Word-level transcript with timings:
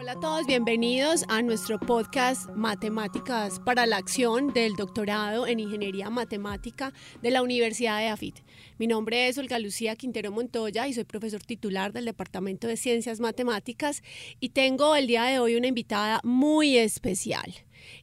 Hola 0.00 0.12
a 0.12 0.18
todos, 0.18 0.46
bienvenidos 0.46 1.26
a 1.28 1.42
nuestro 1.42 1.78
podcast 1.78 2.48
Matemáticas 2.56 3.60
para 3.60 3.84
la 3.84 3.98
Acción 3.98 4.50
del 4.54 4.72
doctorado 4.72 5.46
en 5.46 5.60
Ingeniería 5.60 6.08
Matemática 6.08 6.94
de 7.20 7.30
la 7.30 7.42
Universidad 7.42 7.98
de 7.98 8.08
AFIT. 8.08 8.36
Mi 8.78 8.86
nombre 8.86 9.28
es 9.28 9.36
Olga 9.36 9.58
Lucía 9.58 9.96
Quintero 9.96 10.32
Montoya 10.32 10.88
y 10.88 10.94
soy 10.94 11.04
profesor 11.04 11.42
titular 11.42 11.92
del 11.92 12.06
Departamento 12.06 12.66
de 12.66 12.78
Ciencias 12.78 13.20
Matemáticas 13.20 14.02
y 14.40 14.48
tengo 14.48 14.96
el 14.96 15.06
día 15.06 15.24
de 15.24 15.38
hoy 15.38 15.56
una 15.56 15.66
invitada 15.66 16.20
muy 16.24 16.78
especial. 16.78 17.54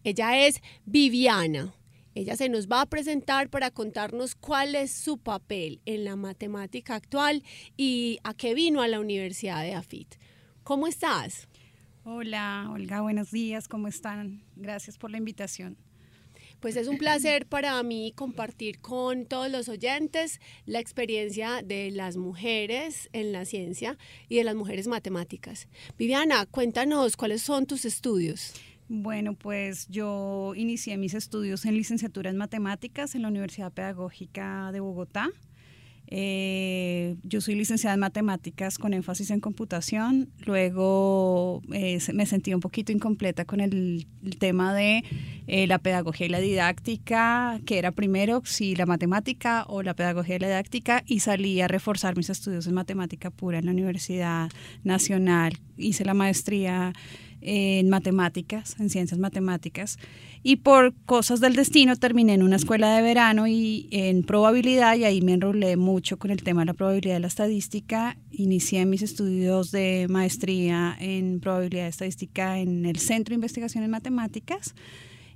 Ella 0.03 0.45
es 0.45 0.61
Viviana. 0.85 1.73
Ella 2.13 2.35
se 2.35 2.47
nos 2.47 2.67
va 2.67 2.81
a 2.81 2.85
presentar 2.85 3.49
para 3.49 3.71
contarnos 3.71 4.35
cuál 4.35 4.75
es 4.75 4.91
su 4.91 5.17
papel 5.17 5.81
en 5.87 6.05
la 6.05 6.15
matemática 6.15 6.93
actual 6.93 7.41
y 7.75 8.19
a 8.23 8.35
qué 8.35 8.53
vino 8.53 8.83
a 8.83 8.87
la 8.87 8.99
Universidad 8.99 9.63
de 9.63 9.73
AFIT. 9.73 10.13
¿Cómo 10.63 10.85
estás? 10.85 11.47
Hola, 12.09 12.69
Olga, 12.71 13.01
buenos 13.01 13.31
días, 13.31 13.67
¿cómo 13.67 13.89
están? 13.89 14.41
Gracias 14.55 14.97
por 14.97 15.11
la 15.11 15.17
invitación. 15.17 15.75
Pues 16.61 16.77
es 16.77 16.87
un 16.87 16.97
placer 16.97 17.45
para 17.45 17.83
mí 17.83 18.13
compartir 18.15 18.79
con 18.79 19.25
todos 19.25 19.51
los 19.51 19.67
oyentes 19.67 20.39
la 20.65 20.79
experiencia 20.79 21.61
de 21.63 21.91
las 21.91 22.15
mujeres 22.15 23.09
en 23.11 23.33
la 23.33 23.43
ciencia 23.43 23.97
y 24.29 24.37
de 24.37 24.45
las 24.45 24.55
mujeres 24.55 24.87
matemáticas. 24.87 25.67
Viviana, 25.97 26.45
cuéntanos 26.45 27.17
cuáles 27.17 27.41
son 27.41 27.65
tus 27.65 27.83
estudios. 27.83 28.53
Bueno, 28.87 29.33
pues 29.33 29.89
yo 29.89 30.53
inicié 30.55 30.95
mis 30.95 31.13
estudios 31.13 31.65
en 31.65 31.75
licenciatura 31.75 32.29
en 32.29 32.37
matemáticas 32.37 33.15
en 33.15 33.23
la 33.23 33.27
Universidad 33.27 33.73
Pedagógica 33.73 34.71
de 34.71 34.79
Bogotá. 34.79 35.29
Eh, 36.09 37.17
yo 37.23 37.41
soy 37.41 37.55
licenciada 37.55 37.93
en 37.95 37.99
matemáticas 37.99 38.77
con 38.77 38.93
énfasis 38.93 39.29
en 39.31 39.41
computación. 39.41 40.29
Luego 40.45 41.61
eh, 41.73 41.99
me 42.13 42.25
sentí 42.25 42.53
un 42.53 42.61
poquito 42.61 42.91
incompleta 42.91 43.45
con 43.45 43.59
el, 43.59 44.07
tema 44.39 44.73
de 44.73 45.03
eh, 45.47 45.67
la 45.67 45.79
pedagogía 45.79 46.27
y 46.27 46.29
la 46.29 46.39
didáctica, 46.39 47.59
que 47.65 47.77
era 47.77 47.91
primero 47.91 48.41
si 48.45 48.75
la 48.75 48.85
matemática 48.85 49.65
o 49.67 49.83
la 49.83 49.93
pedagogía 49.93 50.35
y 50.35 50.39
la 50.39 50.47
didáctica, 50.47 51.03
y 51.05 51.19
salí 51.19 51.59
a 51.61 51.67
reforzar 51.67 52.15
mis 52.15 52.29
estudios 52.29 52.67
en 52.67 52.73
matemática 52.73 53.29
pura 53.29 53.59
en 53.59 53.65
la 53.65 53.71
Universidad 53.71 54.49
Nacional. 54.83 55.57
Hice 55.77 56.05
la 56.05 56.13
maestría 56.13 56.93
en 57.47 57.87
matemáticas, 57.89 58.75
en 58.77 58.89
ciencias 58.89 59.19
matemáticas, 59.19 59.97
y 60.43 60.57
por 60.57 60.93
cosas 61.05 61.39
del 61.39 61.55
destino 61.55 61.95
terminé 61.95 62.33
en 62.33 62.43
una 62.43 62.57
escuela 62.57 62.95
de 62.95 63.01
verano 63.01 63.47
y 63.47 63.87
en 63.91 64.23
probabilidad, 64.23 64.97
y 64.97 65.05
ahí 65.05 65.21
me 65.21 65.33
enrolé 65.33 65.77
mucho 65.77 66.17
con 66.17 66.29
el 66.29 66.43
tema 66.43 66.61
de 66.61 66.65
la 66.65 66.73
probabilidad 66.73 67.15
de 67.15 67.21
la 67.21 67.27
estadística. 67.27 68.17
Inicié 68.31 68.85
mis 68.85 69.01
estudios 69.01 69.71
de 69.71 70.07
maestría 70.09 70.97
en 70.99 71.39
probabilidad 71.39 71.83
de 71.83 71.89
estadística 71.89 72.59
en 72.59 72.85
el 72.85 72.99
Centro 72.99 73.31
de 73.31 73.35
Investigación 73.35 73.83
en 73.85 73.91
Matemáticas 73.91 74.75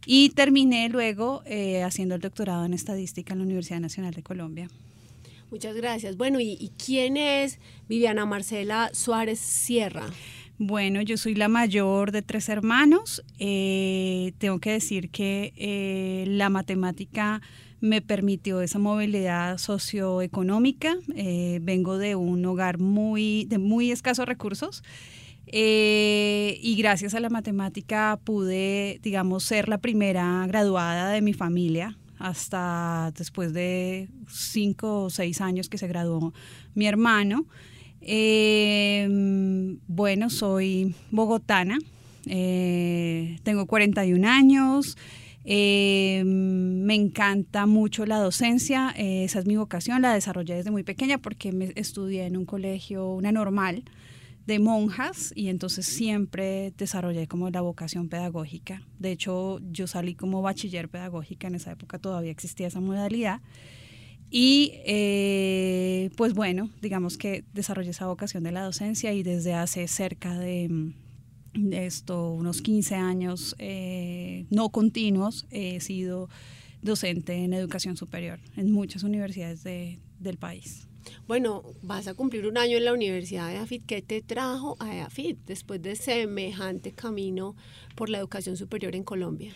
y 0.06 0.30
terminé 0.32 0.90
luego 0.90 1.44
eh, 1.46 1.84
haciendo 1.84 2.16
el 2.16 2.22
doctorado 2.22 2.66
en 2.66 2.74
estadística 2.74 3.34
en 3.34 3.40
la 3.40 3.46
Universidad 3.46 3.80
Nacional 3.80 4.14
de 4.14 4.24
Colombia. 4.24 4.70
Muchas 5.52 5.76
gracias. 5.76 6.16
Bueno, 6.16 6.40
¿y, 6.40 6.72
quién 6.84 7.18
es 7.18 7.60
Viviana 7.90 8.26
Marcela 8.26 8.90
Suárez 8.94 9.40
Sierra? 9.40 10.06
Bueno, 10.64 11.02
yo 11.02 11.18
soy 11.18 11.34
la 11.34 11.48
mayor 11.48 12.12
de 12.12 12.22
tres 12.22 12.48
hermanos. 12.48 13.24
Eh, 13.40 14.34
tengo 14.38 14.60
que 14.60 14.74
decir 14.74 15.10
que 15.10 15.54
eh, 15.58 16.26
la 16.28 16.52
matemática 16.52 17.42
me 17.80 18.04
permitió 18.04 18.62
esa 18.62 18.78
movilidad 18.78 19.58
socioeconómica. 19.58 20.98
Eh, 21.16 21.58
vengo 21.64 21.98
de 21.98 22.14
un 22.14 22.46
hogar 22.46 22.78
muy, 22.78 23.46
de 23.46 23.58
muy 23.58 23.90
escasos 23.90 24.28
recursos. 24.28 24.84
y 25.48 26.76
gracias 26.78 27.16
a 27.16 27.20
la 27.20 27.30
matemática 27.30 28.20
pude, 28.24 29.00
digamos, 29.02 29.44
ser 29.44 29.68
la 29.68 29.80
primera 29.80 30.46
graduada 30.46 31.10
de 31.10 31.22
mi 31.22 31.34
familia 31.34 31.98
hasta 32.20 33.12
después 33.18 33.52
de 33.52 34.10
cinco 34.30 35.06
o 35.06 35.10
seis 35.10 35.42
años 35.42 35.70
que 35.70 35.80
se 35.80 35.88
graduó 35.88 36.36
mi 36.76 36.86
hermano. 36.86 37.48
Eh, 38.02 39.08
bueno, 39.88 40.30
soy 40.30 40.96
bogotana, 41.12 41.78
eh, 42.26 43.38
tengo 43.44 43.66
41 43.66 44.26
años, 44.26 44.98
eh, 45.44 46.24
me 46.26 46.94
encanta 46.94 47.66
mucho 47.66 48.06
la 48.06 48.20
docencia, 48.20 48.94
eh, 48.96 49.24
esa 49.24 49.40
es 49.40 49.46
mi 49.46 49.56
vocación, 49.56 50.02
la 50.02 50.14
desarrollé 50.14 50.56
desde 50.56 50.72
muy 50.72 50.84
pequeña 50.84 51.18
porque 51.18 51.52
me 51.52 51.74
estudié 51.76 52.26
en 52.26 52.38
un 52.38 52.46
colegio, 52.46 53.10
una 53.10 53.32
normal 53.32 53.84
de 54.46 54.60
monjas 54.60 55.32
y 55.36 55.50
entonces 55.50 55.86
siempre 55.86 56.74
desarrollé 56.78 57.28
como 57.28 57.50
la 57.50 57.62
vocación 57.62 58.10
pedagógica. 58.10 58.84
De 59.00 59.12
hecho, 59.12 59.60
yo 59.72 59.88
salí 59.88 60.16
como 60.16 60.42
bachiller 60.42 60.90
pedagógica, 60.90 61.48
en 61.48 61.56
esa 61.56 61.72
época 61.72 62.00
todavía 62.00 62.32
existía 62.32 62.68
esa 62.68 62.82
modalidad. 62.82 63.42
Y 64.34 64.76
eh, 64.86 66.10
pues 66.16 66.34
bueno, 66.34 66.70
digamos 66.82 67.18
que 67.18 67.44
desarrollé 67.54 67.90
esa 67.90 68.08
vocación 68.08 68.44
de 68.44 68.54
la 68.54 68.64
docencia 68.64 69.12
y 69.12 69.24
desde 69.24 69.54
hace 69.54 69.90
cerca 69.90 70.40
de, 70.40 70.94
esto, 71.74 72.32
unos 72.32 72.62
15 72.62 72.96
años 72.96 73.56
eh, 73.60 74.46
no 74.50 74.70
continuos, 74.70 75.46
he 75.52 75.82
sido 75.82 76.30
docente 76.82 77.34
en 77.34 77.52
educación 77.54 77.98
superior 77.98 78.40
en 78.56 78.72
muchas 78.72 79.04
universidades 79.04 79.64
del 79.64 80.38
país. 80.38 80.88
Bueno, 81.28 81.64
vas 81.82 82.08
a 82.08 82.14
cumplir 82.14 82.48
un 82.48 82.58
año 82.58 82.78
en 82.78 82.86
la 82.86 82.94
Universidad 82.94 83.50
de 83.50 83.58
AFIT. 83.58 83.86
¿Qué 83.86 84.02
te 84.02 84.22
trajo 84.22 84.78
a 84.80 85.06
AFIT 85.06 85.40
después 85.46 85.82
de 85.82 85.98
semejante 85.98 86.94
camino 86.94 87.56
por 87.96 88.10
la 88.10 88.20
educación 88.20 88.56
superior 88.56 88.96
en 88.96 89.04
Colombia? 89.04 89.52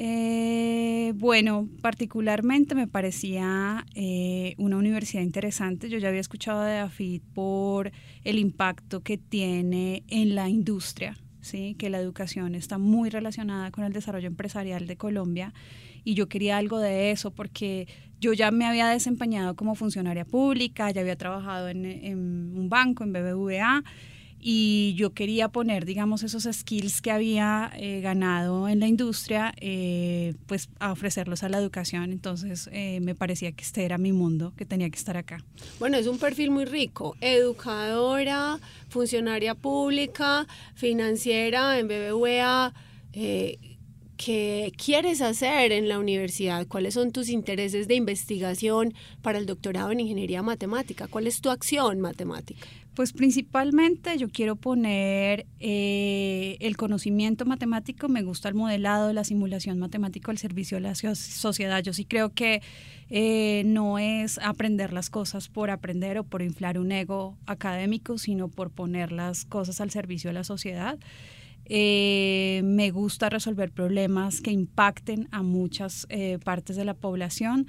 Eh, 0.00 1.12
bueno, 1.16 1.68
particularmente 1.82 2.76
me 2.76 2.86
parecía 2.86 3.84
eh, 3.96 4.54
una 4.56 4.76
universidad 4.76 5.24
interesante. 5.24 5.88
Yo 5.88 5.98
ya 5.98 6.06
había 6.06 6.20
escuchado 6.20 6.62
de 6.62 6.78
AFIT 6.78 7.20
por 7.34 7.90
el 8.22 8.38
impacto 8.38 9.00
que 9.00 9.18
tiene 9.18 10.04
en 10.06 10.36
la 10.36 10.48
industria, 10.48 11.18
¿sí? 11.40 11.74
que 11.76 11.90
la 11.90 11.98
educación 11.98 12.54
está 12.54 12.78
muy 12.78 13.10
relacionada 13.10 13.72
con 13.72 13.82
el 13.82 13.92
desarrollo 13.92 14.28
empresarial 14.28 14.86
de 14.86 14.96
Colombia 14.96 15.52
y 16.04 16.14
yo 16.14 16.28
quería 16.28 16.58
algo 16.58 16.78
de 16.78 17.10
eso 17.10 17.32
porque 17.32 17.88
yo 18.20 18.32
ya 18.34 18.52
me 18.52 18.66
había 18.66 18.86
desempeñado 18.86 19.56
como 19.56 19.74
funcionaria 19.74 20.24
pública, 20.24 20.92
ya 20.92 21.00
había 21.00 21.16
trabajado 21.16 21.70
en, 21.70 21.84
en 21.84 22.18
un 22.56 22.68
banco, 22.68 23.02
en 23.02 23.12
BBVA 23.12 23.82
y 24.40 24.94
yo 24.96 25.10
quería 25.10 25.48
poner, 25.48 25.84
digamos, 25.84 26.22
esos 26.22 26.48
skills 26.50 27.02
que 27.02 27.10
había 27.10 27.72
eh, 27.76 28.00
ganado 28.00 28.68
en 28.68 28.78
la 28.78 28.86
industria, 28.86 29.52
eh, 29.60 30.34
pues 30.46 30.68
a 30.78 30.92
ofrecerlos 30.92 31.42
a 31.42 31.48
la 31.48 31.58
educación. 31.58 32.12
Entonces 32.12 32.68
eh, 32.72 33.00
me 33.00 33.14
parecía 33.14 33.52
que 33.52 33.64
este 33.64 33.84
era 33.84 33.98
mi 33.98 34.12
mundo, 34.12 34.52
que 34.56 34.64
tenía 34.64 34.88
que 34.90 34.98
estar 34.98 35.16
acá. 35.16 35.44
Bueno, 35.80 35.96
es 35.96 36.06
un 36.06 36.18
perfil 36.18 36.50
muy 36.50 36.66
rico, 36.66 37.16
educadora, 37.20 38.60
funcionaria 38.88 39.54
pública, 39.54 40.46
financiera 40.74 41.78
en 41.78 41.88
BBVA. 41.88 42.72
¿Qué 44.18 44.72
quieres 44.76 45.20
hacer 45.20 45.70
en 45.70 45.88
la 45.88 46.00
universidad? 46.00 46.66
¿Cuáles 46.66 46.94
son 46.94 47.12
tus 47.12 47.28
intereses 47.28 47.86
de 47.86 47.94
investigación 47.94 48.92
para 49.22 49.38
el 49.38 49.46
doctorado 49.46 49.92
en 49.92 50.00
ingeniería 50.00 50.42
matemática? 50.42 51.06
¿Cuál 51.06 51.28
es 51.28 51.40
tu 51.40 51.50
acción 51.50 52.00
matemática? 52.00 52.66
Pues 52.98 53.12
principalmente 53.12 54.18
yo 54.18 54.28
quiero 54.28 54.56
poner 54.56 55.46
eh, 55.60 56.56
el 56.58 56.76
conocimiento 56.76 57.44
matemático, 57.44 58.08
me 58.08 58.24
gusta 58.24 58.48
el 58.48 58.56
modelado, 58.56 59.12
la 59.12 59.22
simulación 59.22 59.78
matemática 59.78 60.32
al 60.32 60.38
servicio 60.38 60.78
de 60.78 60.80
la 60.80 60.96
sociedad. 60.96 61.80
Yo 61.80 61.92
sí 61.92 62.04
creo 62.04 62.30
que 62.30 62.60
eh, 63.08 63.62
no 63.66 64.00
es 64.00 64.38
aprender 64.38 64.92
las 64.92 65.10
cosas 65.10 65.48
por 65.48 65.70
aprender 65.70 66.18
o 66.18 66.24
por 66.24 66.42
inflar 66.42 66.76
un 66.76 66.90
ego 66.90 67.38
académico, 67.46 68.18
sino 68.18 68.48
por 68.48 68.72
poner 68.72 69.12
las 69.12 69.44
cosas 69.44 69.80
al 69.80 69.92
servicio 69.92 70.30
de 70.30 70.34
la 70.34 70.42
sociedad. 70.42 70.98
Eh, 71.66 72.62
me 72.64 72.90
gusta 72.90 73.28
resolver 73.28 73.70
problemas 73.70 74.40
que 74.40 74.50
impacten 74.50 75.28
a 75.30 75.44
muchas 75.44 76.08
partes 76.42 76.74
de 76.74 76.84
la 76.84 76.94
población. 76.94 77.68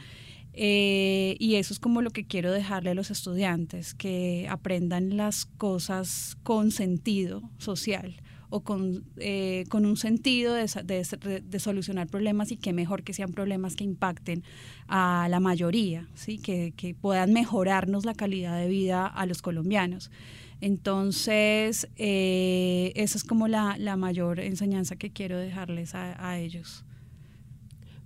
Eh, 0.61 1.37
y 1.39 1.55
eso 1.55 1.73
es 1.73 1.79
como 1.79 2.01
lo 2.01 2.09
que 2.09 2.25
quiero 2.25 2.51
dejarle 2.51 2.89
a 2.89 2.93
los 2.93 3.11
estudiantes, 3.11 3.93
que 3.93 4.45
aprendan 4.49 5.15
las 5.15 5.45
cosas 5.45 6.35
con 6.43 6.71
sentido 6.71 7.49
social 7.59 8.17
o 8.49 8.59
con, 8.59 9.05
eh, 9.15 9.63
con 9.69 9.85
un 9.85 9.95
sentido 9.95 10.53
de, 10.53 10.67
de, 10.83 11.59
solucionar 11.61 12.07
problemas 12.07 12.51
y 12.51 12.57
que 12.57 12.73
mejor 12.73 13.03
que 13.03 13.13
sean 13.13 13.31
problemas 13.31 13.77
que 13.77 13.85
impacten 13.85 14.43
a 14.89 15.27
la 15.29 15.39
mayoría, 15.39 16.09
¿sí? 16.13 16.39
que, 16.39 16.73
que 16.75 16.93
puedan 16.93 17.31
mejorarnos 17.31 18.03
la 18.03 18.13
calidad 18.13 18.59
de 18.59 18.67
vida 18.67 19.07
a 19.07 19.25
los 19.25 19.41
colombianos. 19.41 20.11
Entonces, 20.59 21.87
eh, 21.95 22.91
esa 22.95 23.17
es 23.17 23.23
como 23.23 23.47
la, 23.47 23.77
la, 23.77 23.95
mayor 23.95 24.41
enseñanza 24.41 24.97
que 24.97 25.09
quiero 25.09 25.37
dejarles 25.37 25.95
a, 25.95 26.27
a 26.29 26.37
ellos. 26.37 26.83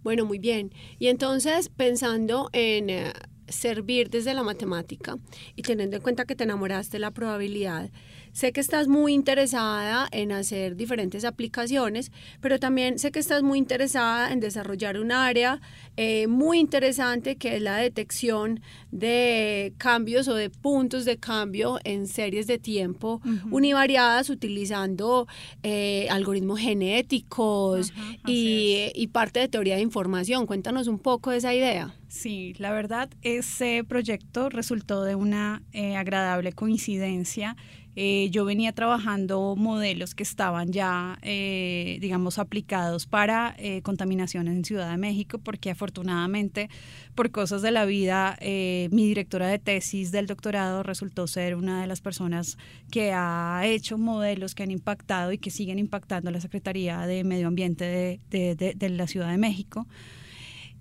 Bueno, 0.03 0.25
muy 0.25 0.39
bien. 0.39 0.71
Y 1.00 1.07
entonces, 1.07 1.69
pensando 1.69 2.50
en 2.53 2.89
eh, 2.89 3.13
servir 3.47 4.09
desde 4.09 4.33
la 4.33 4.44
matemática 4.44 5.17
y 5.55 5.61
teniendo 5.61 5.97
en 5.97 6.01
cuenta 6.01 6.25
que 6.25 6.35
te 6.35 6.44
enamoraste 6.44 6.94
de 6.94 7.00
la 7.00 7.11
probabilidad, 7.11 7.89
sé 8.33 8.51
que 8.51 8.59
estás 8.59 8.88
muy 8.88 9.13
interesada 9.13 10.07
en 10.12 10.31
hacer 10.31 10.75
diferentes 10.75 11.24
aplicaciones, 11.24 12.12
pero 12.41 12.59
también 12.59 13.00
sé 13.00 13.12
que 13.12 13.19
estás 13.19 13.44
muy 13.44 13.57
interesada 13.57 14.31
en 14.33 14.39
desarrollar 14.39 15.00
un 15.00 15.12
área 15.12 15.62
eh, 15.95 16.27
muy 16.27 16.59
interesante 16.59 17.35
que 17.38 17.56
es 17.56 17.62
la 17.62 17.77
detección 17.77 18.62
de 18.91 19.74
cambios 19.77 20.27
o 20.27 20.35
de 20.35 20.50
puntos 20.50 21.06
de 21.06 21.18
cambio 21.18 21.80
en 21.83 22.07
series 22.07 22.47
de 22.47 22.57
tiempo 22.57 23.21
univariadas 23.51 24.30
utilizando 24.30 25.27
eh, 25.62 26.07
algoritmos 26.09 26.59
genéticos 26.59 27.94
y, 28.27 28.91
y 28.95 29.07
parte 29.07 29.39
de 29.39 29.47
teoría 29.47 29.75
de 29.75 29.81
información. 29.81 30.47
Cuéntanos 30.47 30.88
un 30.88 31.00
poco 31.00 31.31
de 31.31 31.38
esa 31.38 31.53
idea. 31.53 31.94
Sí, 32.13 32.53
la 32.59 32.71
verdad, 32.71 33.09
ese 33.24 33.83
proyecto 33.83 34.50
resultó 34.50 35.03
de 35.03 35.15
una 35.15 35.63
eh, 35.71 35.95
agradable 35.95 36.53
coincidencia. 36.53 37.56
Eh, 37.95 38.29
yo 38.31 38.45
venía 38.45 38.73
trabajando 38.73 39.55
modelos 39.55 40.15
que 40.15 40.23
estaban 40.23 40.71
ya, 40.71 41.19
eh, 41.21 41.97
digamos, 42.01 42.39
aplicados 42.39 43.05
para 43.05 43.55
contaminaciones 43.83 44.55
en 44.55 44.65
Ciudad 44.65 44.89
de 44.89 44.97
México, 44.97 45.37
porque 45.37 45.71
afortunadamente, 45.71 46.69
por 47.15 47.31
cosas 47.31 47.61
de 47.61 47.71
la 47.71 47.85
vida, 47.85 48.37
mi 48.41 49.07
directora 49.07 49.47
de 49.47 49.59
tesis 49.59 50.11
del 50.11 50.27
doctorado 50.27 50.83
resultó 50.83 51.27
ser 51.27 51.55
una 51.55 51.81
de 51.81 51.87
las 51.87 52.01
personas 52.01 52.57
que 52.91 53.11
ha 53.13 53.61
hecho 53.65 53.97
modelos 53.97 54.55
que 54.55 54.63
han 54.63 54.71
impactado 54.71 55.31
y 55.31 55.37
que 55.37 55.51
siguen 55.51 55.79
impactando 55.79 56.31
la 56.31 56.41
Secretaría 56.41 56.99
de 57.07 57.23
Medio 57.23 57.47
Ambiente 57.47 58.19
de 58.29 58.89
la 58.89 59.07
Ciudad 59.07 59.29
de 59.29 59.37
México. 59.37 59.87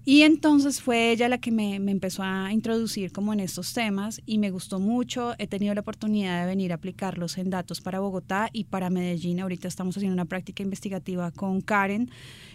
Y 0.04 0.22
entonces 0.22 0.82
fue 0.82 1.12
ella 1.12 1.28
la 1.28 1.38
que 1.38 1.52
me, 1.52 1.76
empezó 1.76 2.24
a 2.24 2.52
introducir 2.52 3.12
como 3.12 3.32
en 3.32 3.38
estos 3.38 3.72
temas 3.72 4.20
y 4.26 4.38
me 4.38 4.50
gustó 4.50 4.80
mucho. 4.80 5.34
He 5.38 5.46
tenido 5.46 5.74
la 5.74 5.82
oportunidad 5.82 6.40
de 6.40 6.46
venir 6.46 6.72
a 6.72 6.74
aplicarlos 6.74 7.38
en 7.38 7.50
datos 7.50 7.80
para 7.80 8.00
Bogotá 8.00 8.48
y 8.52 8.64
para 8.64 8.90
Medellín. 8.90 9.38
Ahorita 9.38 9.68
estamos 9.68 9.96
haciendo 9.96 10.14
una 10.14 10.24
práctica 10.24 10.64
investigativa 10.64 11.30
con 11.30 11.60
Karen. 11.60 12.10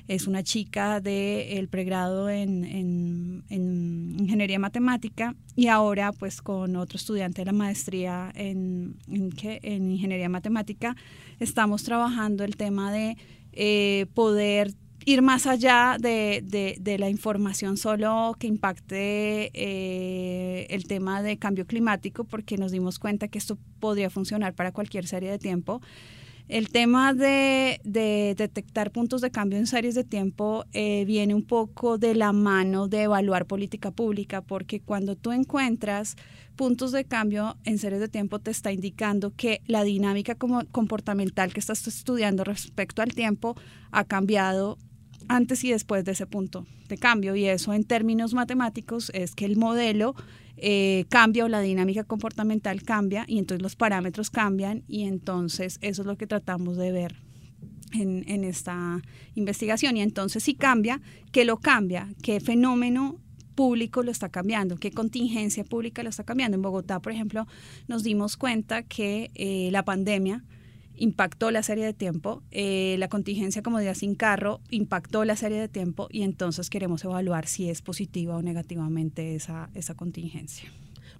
Es 0.09 0.27
una 0.27 0.43
chica 0.43 0.99
del 0.99 1.69
pregrado 1.69 2.29
en, 2.29 2.65
en, 2.65 4.15
ingeniería 4.19 4.59
matemática 4.59 5.33
y 5.55 5.67
ahora 5.67 6.11
pues 6.11 6.41
con 6.41 6.75
otro 6.75 6.97
estudiante 6.97 7.41
de 7.41 7.45
la 7.45 7.53
maestría 7.53 8.31
en, 8.35 8.97
en 9.07 9.91
ingeniería 9.91 10.29
matemática 10.29 10.95
estamos 11.39 11.83
trabajando 11.83 12.43
el 12.43 12.55
tema 12.55 12.91
de 12.91 13.17
eh, 13.53 14.05
poder 14.13 14.73
ir 15.07 15.21
más 15.21 15.47
allá 15.47 15.95
de, 15.97 16.97
la 16.99 17.09
información 17.09 17.77
solo 17.77 18.35
que 18.37 18.47
impacte 18.47 19.51
eh, 19.53 20.67
el 20.69 20.85
tema 20.85 21.21
de 21.21 21.37
cambio 21.37 21.65
climático, 21.65 22.25
porque 22.25 22.57
nos 22.57 22.73
dimos 22.73 22.99
cuenta 22.99 23.29
que 23.29 23.37
esto 23.37 23.57
podría 23.79 24.09
funcionar 24.09 24.53
para 24.53 24.73
cualquier 24.73 25.07
serie 25.07 25.31
de 25.31 25.39
tiempo. 25.39 25.81
El 26.49 26.69
tema 26.69 27.13
de, 27.13 27.79
detectar 27.85 28.91
puntos 28.91 29.21
de 29.21 29.31
cambio 29.31 29.57
en 29.57 29.67
series 29.67 29.95
de 29.95 30.03
tiempo 30.03 30.65
eh, 30.73 31.05
viene 31.05 31.33
un 31.33 31.43
poco 31.43 31.97
de 31.97 32.13
la 32.13 32.33
mano 32.33 32.89
de 32.89 33.03
evaluar 33.03 33.45
política 33.45 33.91
pública, 33.91 34.41
porque 34.41 34.81
cuando 34.81 35.15
tú 35.15 35.31
encuentras 35.31 36.17
puntos 36.57 36.91
de 36.91 37.05
cambio 37.05 37.55
en 37.63 37.77
series 37.77 38.01
de 38.01 38.09
tiempo 38.09 38.39
te 38.39 38.51
está 38.51 38.73
indicando 38.73 39.31
que 39.37 39.61
la 39.67 39.83
dinámica 39.83 40.35
como 40.35 40.65
comportamental 40.65 41.53
que 41.53 41.61
estás 41.61 41.87
estudiando 41.87 42.43
respecto 42.43 43.01
al 43.01 43.13
tiempo 43.13 43.55
ha 43.91 44.03
cambiado 44.03 44.77
antes 45.27 45.63
y 45.63 45.71
después 45.71 46.05
de 46.05 46.11
ese 46.13 46.25
punto 46.25 46.65
de 46.87 46.97
cambio. 46.97 47.35
Y 47.35 47.45
eso 47.45 47.73
en 47.73 47.83
términos 47.83 48.33
matemáticos 48.33 49.11
es 49.13 49.35
que 49.35 49.45
el 49.45 49.57
modelo 49.57 50.15
eh, 50.57 51.05
cambia 51.09 51.45
o 51.45 51.47
la 51.47 51.61
dinámica 51.61 52.03
comportamental 52.03 52.81
cambia 52.83 53.25
y 53.27 53.37
entonces 53.37 53.61
los 53.61 53.75
parámetros 53.75 54.29
cambian 54.29 54.83
y 54.87 55.03
entonces 55.03 55.77
eso 55.81 56.01
es 56.01 56.05
lo 56.07 56.17
que 56.17 56.25
tratamos 56.25 56.77
de 56.77 56.91
ver 56.91 57.15
en, 57.93 58.43
esta 58.43 59.01
investigación. 59.35 59.97
Y 59.97 60.01
entonces 60.01 60.43
si 60.43 60.55
cambia, 60.55 61.01
¿qué 61.31 61.45
lo 61.45 61.57
cambia? 61.57 62.09
¿Qué 62.21 62.39
fenómeno 62.39 63.19
público 63.55 64.03
lo 64.03 64.11
está 64.11 64.29
cambiando, 64.29 64.77
qué 64.77 64.91
contingencia 64.91 65.63
pública 65.63 66.03
lo 66.03 66.09
está 66.09 66.23
cambiando. 66.23 66.55
En 66.55 66.61
Bogotá, 66.61 66.99
por 66.99 67.11
ejemplo, 67.11 67.47
nos 67.87 68.03
dimos 68.03 68.37
cuenta 68.37 68.83
que 68.83 69.31
eh, 69.33 69.69
la 69.71 69.83
pandemia 69.83 70.43
impactó 70.97 71.51
la 71.51 71.63
serie 71.63 71.85
de 71.85 71.93
tiempo, 71.93 72.43
eh, 72.51 72.95
la 72.99 73.07
contingencia 73.07 73.61
como 73.61 73.79
día 73.79 73.95
sin 73.95 74.15
carro 74.15 74.59
impactó 74.69 75.23
la 75.25 75.35
serie 75.35 75.59
de 75.59 75.67
tiempo 75.67 76.07
y 76.11 76.23
entonces 76.23 76.69
queremos 76.69 77.03
evaluar 77.03 77.47
si 77.47 77.69
es 77.69 77.81
positiva 77.81 78.35
o 78.35 78.41
negativamente 78.41 79.35
esa, 79.35 79.69
esa 79.73 79.93
contingencia. 79.93 80.71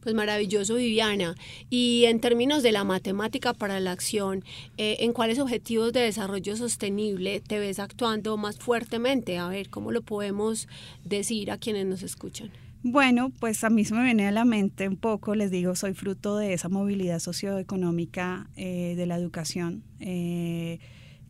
Pues 0.02 0.16
maravilloso, 0.16 0.76
Viviana. 0.76 1.36
Y 1.70 2.06
en 2.06 2.20
términos 2.20 2.64
de 2.64 2.72
la 2.72 2.84
matemática 2.84 3.54
para 3.54 3.80
la 3.80 3.92
acción, 3.92 4.44
eh, 4.78 4.98
¿en 5.00 5.12
cuáles 5.12 5.40
objetivos 5.40 5.92
de 5.92 6.02
desarrollo 6.02 6.56
sostenible 6.56 7.42
te 7.42 7.60
ves 7.60 7.80
actuando 7.80 8.38
más 8.38 8.58
fuertemente? 8.58 9.38
A 9.38 9.48
ver, 9.48 9.70
¿cómo 9.70 9.92
lo 9.92 10.02
podemos 10.02 10.68
decir 11.04 11.52
a 11.52 11.58
quienes 11.58 11.88
nos 11.88 12.04
escuchan? 12.04 12.52
Bueno, 12.84 13.32
pues 13.40 13.64
a 13.64 13.70
mí 13.70 13.86
se 13.86 13.96
me 13.96 14.04
viene 14.04 14.28
a 14.28 14.32
la 14.32 14.46
mente 14.46 14.88
un 14.88 14.98
poco, 14.98 15.36
les 15.36 15.52
digo, 15.52 15.76
soy 15.76 15.94
fruto 15.94 16.38
de 16.38 16.54
esa 16.54 16.70
movilidad 16.70 17.20
socioeconómica 17.20 18.50
eh, 18.56 18.94
de 18.96 19.06
la 19.06 19.16
educación. 19.18 19.84
Eh, 20.00 20.80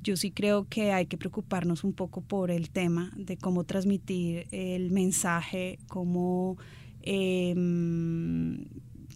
yo 0.04 0.18
sí 0.18 0.32
creo 0.32 0.68
que 0.68 0.92
hay 0.92 1.06
que 1.06 1.18
preocuparnos 1.18 1.84
un 1.84 1.94
poco 1.94 2.22
por 2.22 2.52
el 2.52 2.70
tema 2.70 3.12
de 3.16 3.38
cómo 3.38 3.64
transmitir 3.64 4.48
el 4.52 4.92
mensaje, 4.92 5.80
cómo 5.88 6.58
em, 7.02 8.66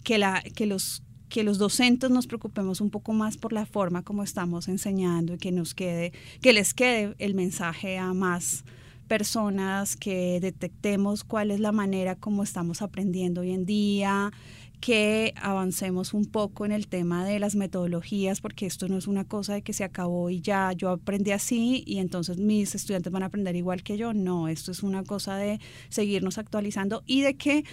que, 0.03 0.17
la, 0.17 0.41
que 0.55 0.65
los 0.65 1.03
que 1.29 1.43
los 1.43 1.57
docentes 1.57 2.09
nos 2.09 2.27
preocupemos 2.27 2.81
un 2.81 2.89
poco 2.89 3.13
más 3.13 3.37
por 3.37 3.53
la 3.53 3.65
forma 3.65 4.03
como 4.03 4.21
estamos 4.21 4.67
enseñando 4.67 5.35
y 5.35 5.37
que 5.37 5.53
nos 5.53 5.73
quede, 5.73 6.11
que 6.41 6.51
les 6.51 6.73
quede 6.73 7.15
el 7.19 7.35
mensaje 7.35 7.97
a 7.97 8.13
más 8.13 8.65
personas, 9.11 9.97
que 9.97 10.39
detectemos 10.39 11.25
cuál 11.25 11.51
es 11.51 11.59
la 11.59 11.73
manera 11.73 12.15
como 12.15 12.43
estamos 12.43 12.81
aprendiendo 12.81 13.41
hoy 13.41 13.51
en 13.51 13.65
día, 13.65 14.31
que 14.79 15.33
avancemos 15.35 16.13
un 16.13 16.27
poco 16.27 16.65
en 16.65 16.71
el 16.71 16.87
tema 16.87 17.25
de 17.25 17.37
las 17.37 17.55
metodologías, 17.55 18.39
porque 18.39 18.65
esto 18.65 18.87
no 18.87 18.97
es 18.97 19.07
una 19.07 19.25
cosa 19.25 19.53
de 19.53 19.63
que 19.63 19.73
se 19.73 19.83
acabó 19.83 20.29
y 20.29 20.39
ya 20.39 20.71
yo 20.71 20.91
aprendí 20.91 21.31
así 21.31 21.83
y 21.85 21.97
entonces 21.97 22.37
mis 22.37 22.73
estudiantes 22.73 23.11
van 23.11 23.23
a 23.23 23.25
aprender 23.25 23.53
igual 23.57 23.83
que 23.83 23.97
yo. 23.97 24.13
No, 24.13 24.47
esto 24.47 24.71
es 24.71 24.81
una 24.81 25.03
cosa 25.03 25.35
de 25.35 25.59
seguirnos 25.89 26.37
actualizando 26.37 27.03
y 27.05 27.19
de 27.19 27.35
que 27.35 27.65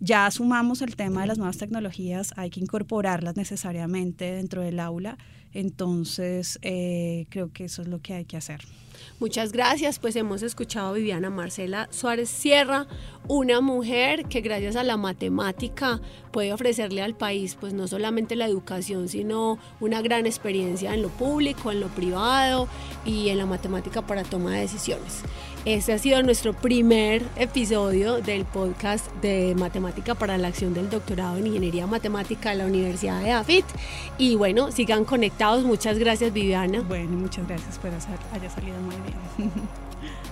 ya 0.00 0.24
asumamos 0.24 0.80
el 0.80 0.96
tema 0.96 1.20
de 1.20 1.26
las 1.26 1.36
nuevas 1.36 1.58
tecnologías, 1.58 2.32
hay 2.38 2.48
que 2.48 2.60
incorporarlas 2.60 3.36
necesariamente 3.36 4.32
dentro 4.32 4.62
del 4.62 4.80
aula. 4.80 5.18
Entonces, 5.52 6.58
eh, 6.62 7.26
creo 7.28 7.52
que 7.52 7.64
eso 7.64 7.82
es 7.82 7.88
lo 7.88 8.00
que 8.00 8.14
hay 8.14 8.24
que 8.24 8.38
hacer. 8.38 8.62
Muchas 9.18 9.50
gracias, 9.50 9.98
pues 9.98 10.14
hemos 10.16 10.42
escuchado 10.42 10.88
a 10.88 10.92
Viviana 10.92 11.30
Marcela 11.30 11.88
Suárez 11.90 12.28
Sierra, 12.28 12.86
una 13.28 13.62
mujer 13.62 14.26
que 14.26 14.42
gracias 14.42 14.76
a 14.76 14.82
la 14.82 14.98
matemática 14.98 16.02
puede 16.32 16.52
ofrecerle 16.52 17.00
al 17.00 17.14
país 17.14 17.56
pues 17.58 17.72
no 17.72 17.88
solamente 17.88 18.36
la 18.36 18.44
educación, 18.44 19.08
sino 19.08 19.58
una 19.80 20.02
gran 20.02 20.26
experiencia 20.26 20.92
en 20.92 21.00
lo 21.00 21.08
público, 21.08 21.72
en 21.72 21.80
lo 21.80 21.88
privado 21.88 22.68
y 23.06 23.30
en 23.30 23.38
la 23.38 23.46
matemática 23.46 24.02
para 24.02 24.22
toma 24.22 24.52
de 24.52 24.60
decisiones. 24.60 25.22
Este 25.66 25.92
ha 25.92 25.98
sido 25.98 26.22
nuestro 26.22 26.52
primer 26.52 27.24
episodio 27.34 28.20
del 28.20 28.44
podcast 28.44 29.12
de 29.16 29.56
Matemática 29.58 30.14
para 30.14 30.38
la 30.38 30.46
Acción 30.46 30.74
del 30.74 30.88
Doctorado 30.90 31.38
en 31.38 31.48
Ingeniería 31.48 31.88
Matemática 31.88 32.50
de 32.50 32.56
la 32.56 32.66
Universidad 32.66 33.20
de 33.20 33.32
AFIT. 33.32 33.64
Y 34.16 34.36
bueno, 34.36 34.70
sigan 34.70 35.04
conectados. 35.04 35.64
Muchas 35.64 35.98
gracias, 35.98 36.32
Viviana. 36.32 36.82
Bueno, 36.82 37.16
muchas 37.16 37.48
gracias 37.48 37.78
por 37.78 37.90
haya 37.90 38.50
salido 38.50 38.76
muy 38.80 38.94
bien. 38.94 39.05
time. 39.10 39.68